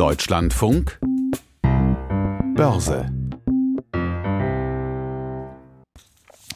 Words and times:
Deutschlandfunk. 0.00 0.98
Börse. 2.54 3.12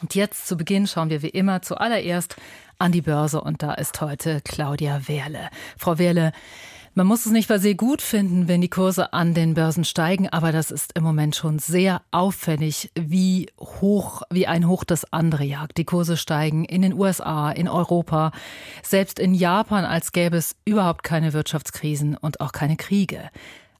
Und 0.01 0.15
jetzt 0.15 0.47
zu 0.47 0.57
Beginn 0.57 0.87
schauen 0.87 1.11
wir 1.11 1.21
wie 1.21 1.29
immer 1.29 1.61
zuallererst 1.61 2.37
an 2.79 2.91
die 2.91 3.03
Börse. 3.03 3.39
Und 3.39 3.61
da 3.61 3.75
ist 3.75 4.01
heute 4.01 4.41
Claudia 4.43 5.07
Wehrle. 5.07 5.49
Frau 5.77 5.99
Wehrle, 5.99 6.31
man 6.95 7.07
muss 7.07 7.25
es 7.25 7.31
nicht 7.33 7.49
per 7.49 7.59
se 7.59 7.75
gut 7.75 8.01
finden, 8.01 8.47
wenn 8.47 8.61
die 8.61 8.69
Kurse 8.69 9.11
an 9.11 9.33
den 9.33 9.53
Börsen 9.53 9.83
steigen, 9.83 10.29
aber 10.29 10.53
das 10.53 10.71
ist 10.71 10.93
im 10.95 11.03
Moment 11.03 11.35
schon 11.35 11.59
sehr 11.59 12.01
auffällig, 12.11 12.89
wie 12.95 13.49
hoch, 13.59 14.21
wie 14.31 14.47
ein 14.47 14.65
Hoch 14.65 14.85
das 14.85 15.11
andere 15.11 15.43
jagt. 15.43 15.77
Die 15.77 15.83
Kurse 15.83 16.15
steigen 16.15 16.63
in 16.63 16.81
den 16.81 16.93
USA, 16.93 17.51
in 17.51 17.67
Europa, 17.67 18.31
selbst 18.81 19.19
in 19.19 19.33
Japan, 19.33 19.83
als 19.83 20.13
gäbe 20.13 20.37
es 20.37 20.55
überhaupt 20.63 21.03
keine 21.03 21.33
Wirtschaftskrisen 21.33 22.15
und 22.15 22.39
auch 22.39 22.53
keine 22.53 22.77
Kriege. 22.77 23.29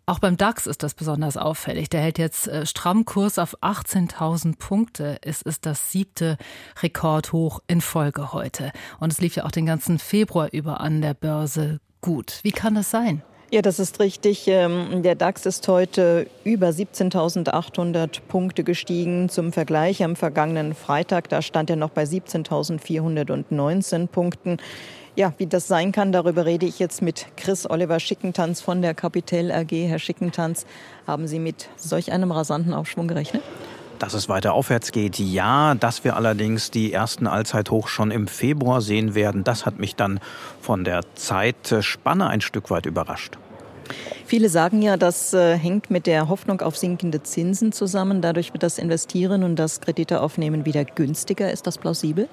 Auch 0.08 0.20
beim 0.20 0.36
DAX 0.36 0.68
ist 0.68 0.84
das 0.84 0.94
besonders 0.94 1.38
auffällig. 1.38 1.90
Der 1.90 2.02
hält 2.02 2.20
jetzt 2.20 2.50
äh, 2.50 2.66
stramm 2.66 3.06
Kurs 3.06 3.40
auf 3.40 3.58
18.000 3.64 4.58
Punkte. 4.58 5.20
Es 5.22 5.42
ist 5.42 5.66
das 5.66 5.92
siebte 5.92 6.38
Rekordhoch 6.84 7.62
in 7.68 7.80
Folge 7.80 8.34
heute. 8.34 8.72
Und 9.00 9.12
es 9.12 9.22
lief 9.22 9.38
ja 9.38 9.46
auch 9.46 9.52
den 9.52 9.66
ganzen 9.66 9.98
Februar 10.00 10.50
über 10.52 10.82
an 10.82 11.02
der 11.02 11.16
Börse 11.16 11.80
gut. 12.06 12.40
Wie 12.44 12.52
kann 12.52 12.76
das 12.76 12.92
sein? 12.92 13.24
Ja, 13.52 13.62
das 13.62 13.80
ist 13.80 14.00
richtig. 14.00 14.48
Ähm, 14.48 15.04
der 15.04 15.16
DAX 15.16 15.46
ist 15.46 15.68
heute 15.68 16.28
über 16.44 16.70
17.800 16.70 18.22
Punkte 18.28 18.64
gestiegen. 18.64 19.30
Zum 19.30 19.52
Vergleich 19.52 20.04
am 20.04 20.16
vergangenen 20.16 20.76
Freitag, 20.76 21.30
da 21.30 21.42
stand 21.42 21.70
er 21.70 21.76
noch 21.76 21.90
bei 21.90 22.04
17.419 22.04 24.08
Punkten. 24.08 24.58
Ja, 25.16 25.34
wie 25.38 25.48
das 25.48 25.68
sein 25.68 25.92
kann, 25.92 26.12
darüber 26.12 26.46
rede 26.46 26.66
ich 26.66 26.80
jetzt 26.80 27.02
mit 27.02 27.28
Chris 27.38 27.70
Oliver 27.70 28.00
Schickentanz 28.00 28.62
von 28.62 28.82
der 28.82 28.94
Capital 28.94 29.52
AG. 29.52 29.72
Herr 29.72 30.00
Schickentanz, 30.00 30.66
haben 31.08 31.28
Sie 31.28 31.40
mit 31.40 31.70
solch 31.78 32.12
einem 32.12 32.32
rasanten 32.32 32.74
Aufschwung 32.74 33.08
gerechnet? 33.08 33.44
Dass 34.00 34.14
es 34.14 34.30
weiter 34.30 34.54
aufwärts 34.54 34.92
geht, 34.92 35.20
ja. 35.20 35.76
Dass 35.76 36.04
wir 36.04 36.16
allerdings 36.16 36.72
die 36.72 36.92
ersten 36.94 37.28
Allzeithoch 37.28 37.88
schon 37.88 38.12
im 38.12 38.28
Februar 38.28 38.82
sehen 38.82 39.16
werden, 39.16 39.44
das 39.44 39.66
hat 39.66 39.80
mich 39.80 39.96
dann 39.96 40.20
von 40.62 40.84
der 40.84 41.02
Zeitspanne 41.16 42.28
ein 42.28 42.42
Stück 42.42 42.70
weit 42.70 42.86
überrascht. 42.86 43.38
Viele 44.26 44.50
sagen 44.50 44.82
ja, 44.82 44.98
das 44.98 45.34
äh, 45.34 45.56
hängt 45.58 45.92
mit 45.92 46.08
der 46.08 46.30
Hoffnung 46.30 46.62
auf 46.62 46.76
sinkende 46.76 47.22
Zinsen 47.22 47.72
zusammen. 47.72 48.22
Dadurch 48.22 48.54
wird 48.54 48.64
das 48.64 48.80
Investieren 48.80 49.44
und 49.44 49.56
das 49.56 49.82
Kredite 49.82 50.20
aufnehmen 50.22 50.66
wieder 50.66 50.84
günstiger. 50.84 51.52
Ist 51.52 51.68
das 51.68 51.78
plausibel? 51.78 52.28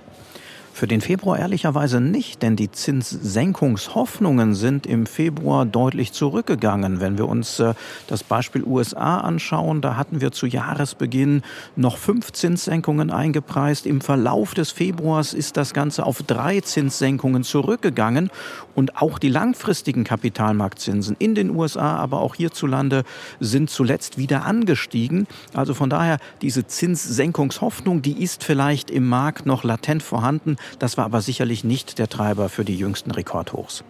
Für 0.74 0.86
den 0.86 1.02
Februar 1.02 1.38
ehrlicherweise 1.38 2.00
nicht, 2.00 2.42
denn 2.42 2.56
die 2.56 2.70
Zinssenkungshoffnungen 2.70 4.54
sind 4.54 4.86
im 4.86 5.04
Februar 5.04 5.66
deutlich 5.66 6.12
zurückgegangen. 6.12 6.98
Wenn 6.98 7.18
wir 7.18 7.28
uns 7.28 7.60
äh, 7.60 7.74
das 8.06 8.24
Beispiel 8.24 8.64
USA 8.64 9.18
anschauen, 9.18 9.82
da 9.82 9.96
hatten 9.96 10.22
wir 10.22 10.32
zu 10.32 10.46
Jahresbeginn 10.46 11.42
noch 11.76 11.98
fünf 11.98 12.32
Zinssenkungen 12.32 13.10
eingepreist. 13.10 13.84
Im 13.86 14.00
Verlauf 14.00 14.54
des 14.54 14.70
Februars 14.70 15.34
ist 15.34 15.58
das 15.58 15.74
Ganze 15.74 16.06
auf 16.06 16.22
drei 16.22 16.60
Zinssenkungen 16.60 17.44
zurückgegangen 17.44 18.30
und 18.74 18.96
auch 18.96 19.18
die 19.18 19.28
langfristigen 19.28 20.04
Kapitalmarktzinsen 20.04 21.16
in 21.18 21.34
den 21.34 21.54
USA, 21.54 21.96
aber 21.96 22.20
auch 22.20 22.34
hierzulande 22.34 23.04
sind 23.40 23.68
zuletzt 23.68 24.16
wieder 24.16 24.46
angestiegen. 24.46 25.26
Also 25.52 25.74
von 25.74 25.90
daher 25.90 26.16
diese 26.40 26.66
Zinssenkungshoffnung, 26.66 28.00
die 28.00 28.22
ist 28.22 28.42
vielleicht 28.42 28.90
im 28.90 29.06
Markt 29.06 29.44
noch 29.44 29.64
latent 29.64 30.02
vorhanden. 30.02 30.56
Das 30.78 30.96
war 30.96 31.04
aber 31.04 31.20
sicherlich 31.20 31.64
nicht 31.64 31.98
der 31.98 32.08
Treiber 32.08 32.48
für 32.48 32.64
die 32.64 32.76
jüngsten 32.76 33.10
Rekordhochs. 33.10 33.84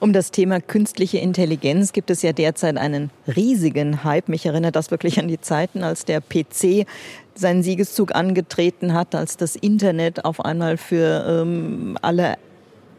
Um 0.00 0.12
das 0.12 0.30
Thema 0.30 0.60
künstliche 0.60 1.18
Intelligenz 1.18 1.92
gibt 1.92 2.10
es 2.10 2.22
ja 2.22 2.32
derzeit 2.32 2.76
einen 2.76 3.10
riesigen 3.26 4.04
Hype. 4.04 4.28
Mich 4.28 4.46
erinnert 4.46 4.76
das 4.76 4.92
wirklich 4.92 5.18
an 5.18 5.26
die 5.26 5.40
Zeiten, 5.40 5.82
als 5.82 6.04
der 6.04 6.20
PC 6.20 6.86
seinen 7.34 7.64
Siegeszug 7.64 8.14
angetreten 8.14 8.94
hat, 8.94 9.16
als 9.16 9.36
das 9.36 9.56
Internet 9.56 10.24
auf 10.24 10.44
einmal 10.44 10.76
für 10.76 11.42
ähm, 11.42 11.98
alle 12.00 12.36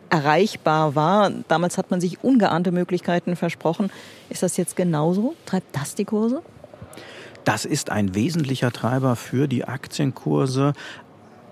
erreichbar 0.09 0.96
war. 0.96 1.31
Damals 1.48 1.78
hat 1.78 1.90
man 1.90 2.02
sich 2.02 2.22
ungeahnte 2.24 2.72
Möglichkeiten 2.72 3.38
versprochen. 3.38 3.92
Ist 4.30 4.44
das 4.44 4.58
jetzt 4.58 4.75
genauso? 4.75 5.36
Treibt 5.46 5.74
das 5.75 5.96
die 5.96 6.06
Kurse? 6.06 6.42
Das 7.46 7.64
ist 7.66 7.90
ein 7.90 8.14
wesentlicher 8.14 8.72
Treiber 8.72 9.16
für 9.16 9.48
die 9.48 9.66
Aktienkurse. 9.66 10.74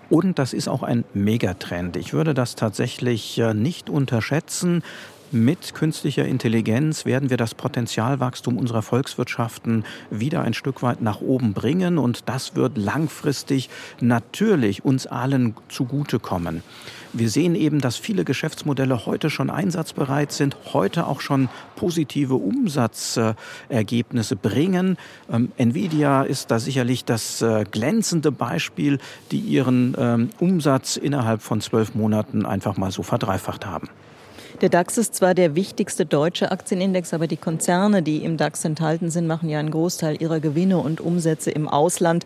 Und 0.09 0.39
das 0.39 0.53
ist 0.53 0.67
auch 0.67 0.83
ein 0.83 1.03
Megatrend. 1.13 1.97
Ich 1.97 2.13
würde 2.13 2.33
das 2.33 2.55
tatsächlich 2.55 3.37
äh, 3.39 3.53
nicht 3.53 3.89
unterschätzen. 3.89 4.83
Mit 5.31 5.73
künstlicher 5.73 6.23
Intelligenz 6.23 7.03
werden 7.03 7.29
wir 7.29 7.35
das 7.35 7.53
Potenzialwachstum 7.53 8.57
unserer 8.57 8.81
Volkswirtschaften 8.81 9.83
wieder 10.09 10.43
ein 10.43 10.53
Stück 10.53 10.81
weit 10.81 11.01
nach 11.01 11.19
oben 11.19 11.51
bringen 11.51 11.97
und 11.97 12.29
das 12.29 12.55
wird 12.55 12.77
langfristig 12.77 13.69
natürlich 13.99 14.85
uns 14.85 15.05
allen 15.05 15.53
zugutekommen. 15.67 16.63
Wir 17.11 17.29
sehen 17.29 17.55
eben, 17.55 17.81
dass 17.81 17.97
viele 17.97 18.23
Geschäftsmodelle 18.23 19.05
heute 19.05 19.29
schon 19.29 19.49
einsatzbereit 19.49 20.31
sind, 20.31 20.55
heute 20.71 21.07
auch 21.07 21.19
schon 21.19 21.49
positive 21.75 22.35
Umsatzergebnisse 22.35 24.37
bringen. 24.37 24.97
Ähm, 25.29 25.51
Nvidia 25.57 26.23
ist 26.23 26.51
da 26.51 26.59
sicherlich 26.59 27.03
das 27.03 27.41
äh, 27.41 27.65
glänzende 27.69 28.31
Beispiel, 28.31 28.99
die 29.31 29.39
ihren 29.39 29.93
ähm, 29.97 30.29
Umsatz 30.39 30.95
innerhalb 30.95 31.41
von 31.41 31.59
zwölf 31.59 31.95
Monaten 31.95 32.45
einfach 32.45 32.77
mal 32.77 32.91
so 32.91 33.03
verdreifacht 33.03 33.65
haben. 33.65 33.89
Der 34.61 34.69
DAX 34.69 34.97
ist 34.97 35.13
zwar 35.13 35.33
der 35.33 35.55
wichtigste 35.55 36.05
deutsche 36.05 36.51
Aktienindex, 36.51 37.13
aber 37.13 37.27
die 37.27 37.37
Konzerne, 37.37 38.01
die 38.01 38.23
im 38.23 38.37
DAX 38.37 38.65
enthalten 38.65 39.11
sind, 39.11 39.27
machen 39.27 39.49
ja 39.49 39.59
einen 39.59 39.71
Großteil 39.71 40.21
ihrer 40.21 40.39
Gewinne 40.39 40.77
und 40.79 40.99
Umsätze 40.99 41.51
im 41.51 41.67
Ausland. 41.67 42.25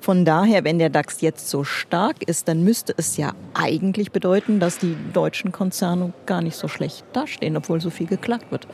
Von 0.00 0.24
daher, 0.24 0.64
wenn 0.64 0.78
der 0.78 0.88
DAX 0.88 1.20
jetzt 1.20 1.50
so 1.50 1.64
stark 1.64 2.22
ist, 2.26 2.48
dann 2.48 2.62
müsste 2.62 2.94
es 2.96 3.16
ja 3.16 3.34
eigentlich 3.54 4.12
bedeuten, 4.12 4.60
dass 4.60 4.78
die 4.78 4.96
deutschen 5.12 5.52
Konzerne 5.52 6.12
gar 6.26 6.42
nicht 6.42 6.56
so 6.56 6.68
schlecht 6.68 7.04
dastehen, 7.12 7.56
obwohl 7.56 7.80
so 7.80 7.90
viel 7.90 8.06
geklagt 8.06 8.50
wird. 8.52 8.66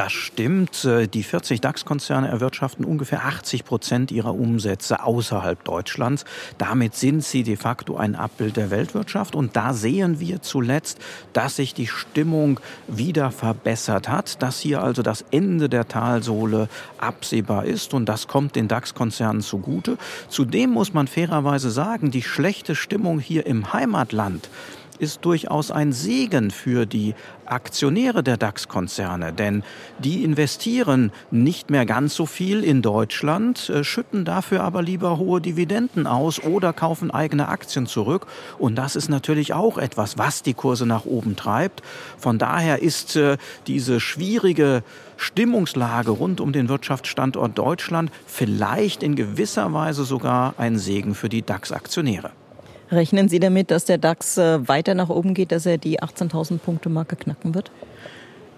Das 0.00 0.12
stimmt. 0.12 0.86
Äh, 0.86 1.08
die 1.08 1.22
40 1.22 1.60
DAX-Konzerne 1.60 2.28
erwirtschaften 2.28 2.86
ungefähr 2.86 3.26
80 3.26 3.66
Prozent 3.66 4.10
ihrer 4.10 4.34
Umsätze 4.34 5.04
außerhalb 5.04 5.62
Deutschlands. 5.62 6.24
Damit 6.56 6.94
sind 6.94 7.22
sie 7.22 7.42
de 7.42 7.56
facto 7.56 7.98
ein 7.98 8.14
Abbild 8.14 8.56
der 8.56 8.70
Weltwirtschaft. 8.70 9.34
Und 9.34 9.56
da 9.56 9.74
sehen 9.74 10.18
wir 10.18 10.40
zuletzt, 10.40 10.98
dass 11.34 11.56
sich 11.56 11.74
die 11.74 11.86
Stimmung 11.86 12.60
wieder 12.88 13.30
verbessert 13.30 14.08
hat, 14.08 14.42
dass 14.42 14.58
hier 14.58 14.82
also 14.82 15.02
das 15.02 15.22
Ende 15.32 15.68
der 15.68 15.86
Talsohle 15.86 16.70
absehbar 16.96 17.66
ist. 17.66 17.92
Und 17.92 18.06
das 18.06 18.26
kommt 18.26 18.56
den 18.56 18.68
DAX-Konzernen 18.68 19.42
zugute. 19.42 19.98
Zudem 20.30 20.70
muss 20.70 20.94
man 20.94 21.08
fairerweise 21.08 21.70
sagen, 21.70 22.10
die 22.10 22.22
schlechte 22.22 22.74
Stimmung 22.74 23.18
hier 23.20 23.44
im 23.44 23.74
Heimatland, 23.74 24.48
ist 25.00 25.24
durchaus 25.24 25.70
ein 25.70 25.92
Segen 25.92 26.50
für 26.50 26.86
die 26.86 27.14
Aktionäre 27.46 28.22
der 28.22 28.36
DAX-Konzerne, 28.36 29.32
denn 29.32 29.64
die 29.98 30.22
investieren 30.22 31.10
nicht 31.30 31.70
mehr 31.70 31.84
ganz 31.84 32.14
so 32.14 32.26
viel 32.26 32.62
in 32.62 32.80
Deutschland, 32.82 33.68
äh, 33.70 33.82
schütten 33.82 34.24
dafür 34.24 34.62
aber 34.62 34.82
lieber 34.82 35.18
hohe 35.18 35.40
Dividenden 35.40 36.06
aus 36.06 36.42
oder 36.42 36.72
kaufen 36.72 37.10
eigene 37.10 37.48
Aktien 37.48 37.86
zurück. 37.86 38.26
Und 38.58 38.76
das 38.76 38.94
ist 38.94 39.08
natürlich 39.08 39.52
auch 39.52 39.78
etwas, 39.78 40.18
was 40.18 40.42
die 40.42 40.54
Kurse 40.54 40.86
nach 40.86 41.06
oben 41.06 41.34
treibt. 41.34 41.82
Von 42.18 42.38
daher 42.38 42.82
ist 42.82 43.16
äh, 43.16 43.36
diese 43.66 43.98
schwierige 44.00 44.84
Stimmungslage 45.16 46.10
rund 46.12 46.40
um 46.40 46.52
den 46.52 46.68
Wirtschaftsstandort 46.68 47.58
Deutschland 47.58 48.10
vielleicht 48.26 49.02
in 49.02 49.16
gewisser 49.16 49.72
Weise 49.72 50.04
sogar 50.04 50.54
ein 50.56 50.78
Segen 50.78 51.14
für 51.14 51.28
die 51.28 51.42
DAX-Aktionäre. 51.42 52.30
Rechnen 52.90 53.28
Sie 53.28 53.38
damit, 53.38 53.70
dass 53.70 53.84
der 53.84 53.98
DAX 53.98 54.36
äh, 54.36 54.66
weiter 54.66 54.94
nach 54.94 55.10
oben 55.10 55.34
geht, 55.34 55.52
dass 55.52 55.64
er 55.64 55.78
die 55.78 56.00
18.000 56.00 56.58
Punkte 56.58 56.88
Marke 56.88 57.16
knacken 57.16 57.54
wird? 57.54 57.70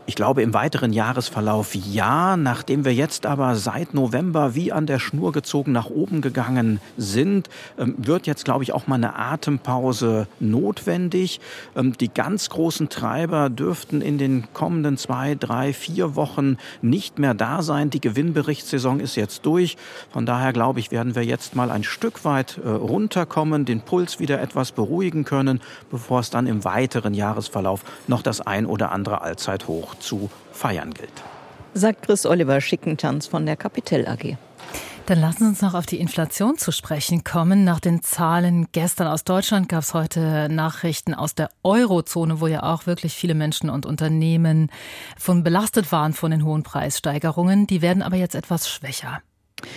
Ich 0.04 0.16
glaube 0.16 0.42
im 0.42 0.52
weiteren 0.52 0.92
Jahresverlauf 0.92 1.76
ja, 1.76 2.36
nachdem 2.36 2.84
wir 2.84 2.92
jetzt 2.92 3.24
aber 3.24 3.54
seit 3.54 3.94
November 3.94 4.56
wie 4.56 4.72
an 4.72 4.86
der 4.86 4.98
Schnur 4.98 5.30
gezogen 5.30 5.70
nach 5.70 5.90
oben 5.90 6.20
gegangen 6.20 6.80
sind, 6.96 7.48
ähm, 7.78 7.94
wird 7.98 8.26
jetzt, 8.26 8.44
glaube 8.44 8.64
ich, 8.64 8.72
auch 8.72 8.88
mal 8.88 8.96
eine 8.96 9.16
Atempause 9.16 10.26
notwendig. 10.40 11.40
Ähm, 11.76 11.96
die 11.96 12.08
ganz 12.12 12.50
großen 12.50 12.88
Treiber 12.88 13.48
dürften 13.48 14.00
in 14.00 14.18
den 14.18 14.52
kommenden 14.52 14.96
zwei, 14.96 15.36
drei, 15.36 15.72
vier 15.72 16.16
Wochen 16.16 16.56
nicht 16.80 17.20
mehr 17.20 17.34
da 17.34 17.62
sein. 17.62 17.90
Die 17.90 18.00
Gewinnberichtssaison 18.00 18.98
ist 18.98 19.14
jetzt 19.14 19.46
durch. 19.46 19.76
Von 20.12 20.26
daher, 20.26 20.52
glaube 20.52 20.80
ich, 20.80 20.90
werden 20.90 21.14
wir 21.14 21.24
jetzt 21.24 21.54
mal 21.54 21.70
ein 21.70 21.84
Stück 21.84 22.24
weit 22.24 22.58
äh, 22.64 22.68
runterkommen, 22.68 23.66
den 23.66 23.82
Puls 23.82 24.18
wieder 24.18 24.40
etwas 24.40 24.72
beruhigen 24.72 25.22
können, 25.22 25.60
bevor 25.92 26.18
es 26.18 26.30
dann 26.30 26.48
im 26.48 26.64
weiteren 26.64 27.14
Jahresverlauf 27.14 27.84
noch 28.08 28.22
das 28.22 28.40
ein 28.40 28.66
oder 28.66 28.90
andere 28.90 29.22
Allzeithoch 29.22 29.91
zu 30.00 30.30
feiern 30.52 30.94
gilt. 30.94 31.22
Sagt 31.74 32.02
Chris 32.02 32.26
Oliver 32.26 32.60
Schickentanz 32.60 33.26
von 33.26 33.46
der 33.46 33.56
Capital 33.56 34.06
AG. 34.06 34.36
Dann 35.06 35.20
lassen 35.20 35.38
Sie 35.38 35.48
uns 35.48 35.62
noch 35.62 35.74
auf 35.74 35.84
die 35.84 35.98
Inflation 35.98 36.58
zu 36.58 36.70
sprechen 36.70 37.24
kommen. 37.24 37.64
Nach 37.64 37.80
den 37.80 38.02
Zahlen 38.02 38.68
gestern 38.70 39.08
aus 39.08 39.24
Deutschland 39.24 39.68
gab 39.68 39.82
es 39.82 39.94
heute 39.94 40.48
Nachrichten 40.48 41.12
aus 41.12 41.34
der 41.34 41.50
Eurozone, 41.64 42.40
wo 42.40 42.46
ja 42.46 42.62
auch 42.62 42.86
wirklich 42.86 43.14
viele 43.14 43.34
Menschen 43.34 43.68
und 43.68 43.84
Unternehmen 43.84 44.70
von 45.18 45.42
belastet 45.42 45.90
waren 45.90 46.12
von 46.12 46.30
den 46.30 46.44
hohen 46.44 46.62
Preissteigerungen. 46.62 47.66
Die 47.66 47.82
werden 47.82 48.02
aber 48.02 48.16
jetzt 48.16 48.36
etwas 48.36 48.70
schwächer. 48.70 49.20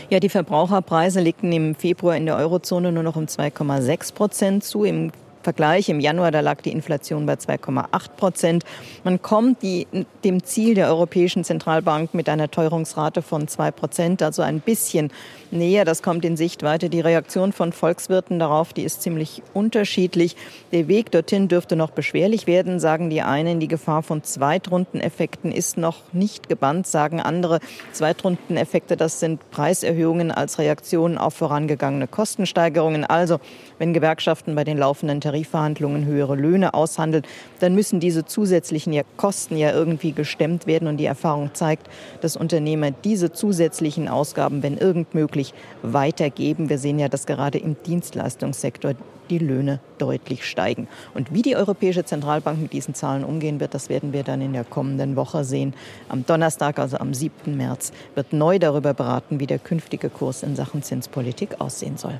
Ja, 0.09 0.19
die 0.19 0.29
Verbraucherpreise 0.29 1.21
legten 1.21 1.51
im 1.51 1.75
Februar 1.75 2.15
in 2.15 2.27
der 2.27 2.35
Eurozone 2.37 2.91
nur 2.91 3.03
noch 3.03 3.15
um 3.15 3.25
2,6 3.25 4.13
Prozent 4.13 4.63
zu. 4.63 4.83
Im 4.83 5.11
Vergleich 5.45 5.89
im 5.89 5.99
Januar, 5.99 6.31
da 6.31 6.39
lag 6.39 6.61
die 6.61 6.71
Inflation 6.71 7.27
bei 7.27 7.33
2,8 7.35 8.09
Prozent. 8.17 8.63
Man 9.03 9.21
kommt 9.21 9.61
die, 9.61 9.85
dem 10.23 10.43
Ziel 10.43 10.73
der 10.73 10.87
Europäischen 10.87 11.43
Zentralbank 11.43 12.15
mit 12.15 12.29
einer 12.29 12.49
Teuerungsrate 12.49 13.21
von 13.21 13.47
2 13.47 13.69
Prozent, 13.69 14.23
also 14.23 14.41
ein 14.41 14.59
bisschen 14.59 15.11
näher. 15.51 15.85
Das 15.85 16.01
kommt 16.01 16.25
in 16.25 16.35
Sichtweite. 16.35 16.89
Die 16.89 16.99
Reaktion 16.99 17.53
von 17.53 17.73
Volkswirten 17.73 18.39
darauf, 18.39 18.73
die 18.73 18.81
ist 18.81 19.03
ziemlich 19.03 19.43
unterschiedlich. 19.53 20.35
Der 20.71 20.87
Weg 20.87 21.11
dorthin 21.11 21.47
dürfte 21.47 21.75
noch 21.75 21.91
beschwerlich 21.91 22.47
werden, 22.47 22.79
sagen 22.79 23.11
die 23.11 23.21
einen. 23.21 23.59
Die 23.59 23.67
Gefahr 23.67 24.01
von 24.01 24.23
Zweitrundeneffekten 24.23 25.51
ist 25.51 25.77
noch 25.77 26.11
nicht 26.11 26.49
gebannt, 26.49 26.87
sagen 26.87 27.19
andere. 27.19 27.59
Zweitrundeneffekte, 27.91 28.97
das 28.97 29.19
sind 29.19 29.51
Preiserhöhungen 29.51 30.31
als 30.31 30.57
Reaktion 30.57 31.19
auf 31.19 31.35
vorangegangene 31.35 32.07
Kostensteigerungen. 32.07 33.05
Also, 33.05 33.39
wenn 33.79 33.93
Gewerkschaften 33.93 34.55
bei 34.55 34.63
den 34.63 34.77
laufenden 34.77 35.21
Tarifverhandlungen 35.21 36.05
höhere 36.05 36.35
Löhne 36.35 36.73
aushandeln, 36.73 37.23
dann 37.59 37.75
müssen 37.75 37.99
diese 37.99 38.25
zusätzlichen 38.25 38.99
Kosten 39.17 39.57
ja 39.57 39.71
irgendwie 39.71 40.11
gestemmt 40.11 40.67
werden. 40.67 40.87
Und 40.87 40.97
die 40.97 41.05
Erfahrung 41.05 41.51
zeigt, 41.53 41.87
dass 42.21 42.37
Unternehmer 42.37 42.91
diese 42.91 43.31
zusätzlichen 43.31 44.07
Ausgaben, 44.07 44.63
wenn 44.63 44.77
irgend 44.77 45.13
möglich, 45.13 45.53
weitergeben. 45.81 46.69
Wir 46.69 46.77
sehen 46.77 46.99
ja, 46.99 47.09
dass 47.09 47.25
gerade 47.25 47.57
im 47.57 47.75
Dienstleistungssektor 47.85 48.93
die 49.29 49.39
Löhne 49.39 49.79
deutlich 49.97 50.45
steigen. 50.45 50.87
Und 51.13 51.33
wie 51.33 51.41
die 51.41 51.55
Europäische 51.55 52.05
Zentralbank 52.05 52.61
mit 52.61 52.73
diesen 52.73 52.93
Zahlen 52.93 53.23
umgehen 53.23 53.59
wird, 53.59 53.73
das 53.73 53.89
werden 53.89 54.13
wir 54.13 54.23
dann 54.23 54.41
in 54.41 54.53
der 54.53 54.63
kommenden 54.63 55.15
Woche 55.15 55.43
sehen. 55.43 55.73
Am 56.09 56.25
Donnerstag, 56.25 56.79
also 56.79 56.97
am 56.97 57.13
7. 57.13 57.55
März, 57.57 57.91
wird 58.13 58.33
neu 58.33 58.59
darüber 58.59 58.93
beraten, 58.93 59.39
wie 59.39 59.47
der 59.47 59.59
künftige 59.59 60.09
Kurs 60.09 60.43
in 60.43 60.55
Sachen 60.55 60.83
Zinspolitik 60.83 61.59
aussehen 61.59 61.97
soll. 61.97 62.19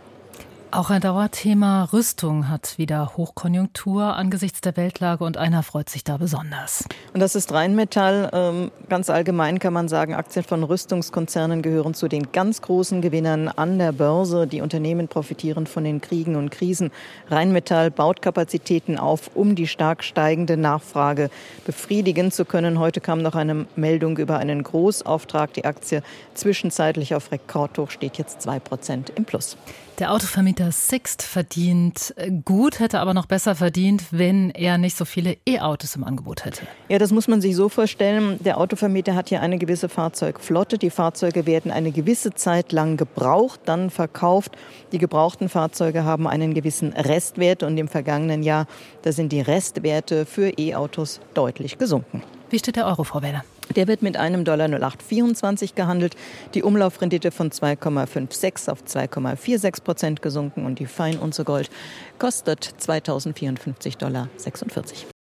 Auch 0.76 0.90
ein 0.90 1.00
Dauerthema 1.00 1.86
Rüstung 1.94 2.50
hat 2.50 2.78
wieder 2.78 3.14
Hochkonjunktur 3.16 4.18
angesichts 4.18 4.60
der 4.60 4.76
Weltlage 4.76 5.24
und 5.24 5.38
einer 5.38 5.64
freut 5.64 5.88
sich 5.88 6.04
da 6.04 6.18
besonders. 6.18 6.84
Und 7.14 7.22
das 7.22 7.34
ist 7.34 7.54
Rheinmetall. 7.54 8.30
Ähm, 8.34 8.72
ganz 8.90 9.10
allgemein 9.10 9.60
kann 9.60 9.72
man 9.72 9.88
sagen, 9.88 10.14
Aktien 10.14 10.44
von 10.44 10.66
Rüstungskonzernen 10.66 11.62
gehören 11.62 11.94
zu 11.94 12.10
den 12.10 12.34
ganz 12.34 12.62
großen 12.62 13.02
Gewinnern 13.02 13.48
an 13.48 13.80
der 13.80 13.94
Börse. 13.94 14.48
Die 14.48 14.60
Unternehmen 14.60 15.08
profitieren 15.08 15.66
von 15.66 15.86
den 15.86 16.02
Kriegen 16.02 16.36
und 16.36 16.52
Krisen. 16.52 16.92
Rheinmetall 17.30 17.90
baut 17.90 18.22
Kapazitäten 18.22 18.98
auf, 18.98 19.32
um 19.34 19.56
die 19.56 19.68
stark 19.68 20.04
steigende 20.04 20.58
Nachfrage 20.58 21.30
befriedigen 21.66 22.34
zu 22.34 22.44
können. 22.44 22.80
Heute 22.80 23.00
kam 23.00 23.22
noch 23.22 23.36
eine 23.36 23.66
Meldung 23.78 24.18
über 24.18 24.40
einen 24.40 24.62
Großauftrag. 24.62 25.54
Die 25.54 25.64
Aktie 25.64 26.04
zwischenzeitlich 26.34 27.16
auf 27.16 27.32
Rekordhoch 27.32 27.92
steht 27.92 28.18
jetzt 28.18 28.42
zwei 28.42 28.60
Prozent 28.60 29.14
im 29.16 29.24
Plus. 29.24 29.56
Der 30.00 30.12
Autovermieter 30.12 30.65
Sixt 30.72 31.22
verdient 31.22 32.14
gut, 32.44 32.80
hätte 32.80 33.00
aber 33.00 33.14
noch 33.14 33.26
besser 33.26 33.56
verdient, 33.56 34.06
wenn 34.12 34.50
er 34.52 34.78
nicht 34.78 34.98
so 34.98 35.06
viele 35.06 35.38
E-Autos 35.48 35.96
im 35.96 36.04
Angebot 36.04 36.46
hätte. 36.46 36.62
Ja, 36.90 36.98
das 36.98 37.12
muss 37.12 37.28
man 37.28 37.42
sich 37.42 37.56
so 37.56 37.70
vorstellen. 37.70 38.38
Der 38.44 38.58
Autovermieter 38.60 39.16
hat 39.16 39.30
hier 39.30 39.42
eine 39.42 39.58
gewisse 39.58 39.90
Fahrzeugflotte. 39.90 40.78
Die 40.78 40.90
Fahrzeuge 40.90 41.46
werden 41.46 41.72
eine 41.72 41.92
gewisse 41.92 42.34
Zeit 42.34 42.72
lang 42.72 42.98
gebraucht, 42.98 43.62
dann 43.66 43.90
verkauft. 43.90 44.58
Die 44.92 44.98
gebrauchten 44.98 45.50
Fahrzeuge 45.50 46.04
haben 46.04 46.28
einen 46.28 46.54
gewissen 46.54 46.94
Restwert 46.94 47.64
und 47.64 47.78
im 47.78 47.88
vergangenen 47.88 48.44
Jahr, 48.44 48.68
da 49.02 49.12
sind 49.12 49.32
die 49.32 49.42
Restwerte 49.42 50.26
für 50.26 50.50
E-Autos 50.58 51.20
deutlich 51.34 51.78
gesunken. 51.78 52.24
Wie 52.50 52.60
steht 52.60 52.76
der 52.76 52.86
Euro, 52.86 53.04
Frau 53.04 53.22
Wähler? 53.22 53.44
Der 53.76 53.88
wird 53.88 54.02
mit 54.02 54.18
einem 54.18 54.46
Dollar 54.46 54.68
0824 54.68 55.76
gehandelt. 55.76 56.16
Die 56.54 56.64
Umlaufrendite 56.64 57.32
von 57.32 57.52
2,56 57.52 58.72
auf 58.72 58.84
2,46 58.84 59.84
Prozent 59.84 60.22
gesunken 60.22 60.66
und 60.66 60.80
die 60.80 60.86
Feinunze 60.86 61.44
Gold 61.44 61.70
kostet 62.18 62.76
2054,46 62.80 63.98
Dollar. 63.98 64.30